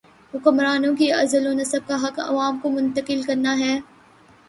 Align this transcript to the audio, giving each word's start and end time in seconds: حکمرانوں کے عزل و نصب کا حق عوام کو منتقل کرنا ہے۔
حکمرانوں 0.33 0.95
کے 0.95 1.11
عزل 1.11 1.47
و 1.47 1.53
نصب 1.53 1.87
کا 1.87 1.95
حق 2.03 2.19
عوام 2.19 2.59
کو 2.59 2.69
منتقل 2.69 3.21
کرنا 3.23 3.57
ہے۔ 3.59 3.79